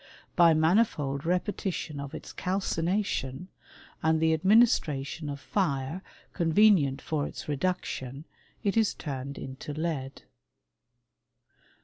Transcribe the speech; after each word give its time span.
By 0.35 0.55
manifold 0.55 1.27
repetition 1.27 1.99
of 1.99 2.15
its 2.15 2.33
calcination, 2.33 3.49
and 4.01 4.19
the 4.19 4.33
ad 4.33 4.43
ministration 4.43 5.29
of 5.29 5.39
fire 5.39 6.01
convenient 6.33 7.03
for 7.03 7.27
its 7.27 7.47
reduction, 7.47 8.25
it 8.63 8.75
is 8.75 8.95
turned 8.95 9.37
into 9.37 9.73
lead. 9.75 10.23